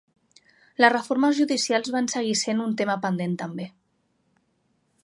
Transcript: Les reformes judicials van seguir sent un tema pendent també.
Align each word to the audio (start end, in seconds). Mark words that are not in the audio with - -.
Les 0.83 0.91
reformes 0.93 1.35
judicials 1.41 1.91
van 1.97 2.09
seguir 2.15 2.35
sent 2.43 2.65
un 2.65 2.75
tema 2.81 2.97
pendent 3.07 3.39
també. 3.45 3.71